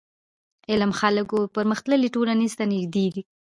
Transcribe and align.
علم 0.71 0.91
خلک 0.99 1.27
و 1.33 1.39
پرمختللو 1.55 2.13
ټولنو 2.15 2.45
ته 2.57 2.63
نژدي 2.71 3.05
کوي. 3.13 3.23